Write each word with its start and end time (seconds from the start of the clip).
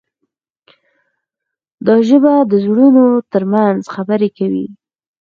دا 1.87 1.95
ژبه 2.07 2.33
د 2.51 2.53
زړونو 2.65 3.05
ترمنځ 3.31 3.81
خبرې 3.95 4.29
کوي. 4.37 4.65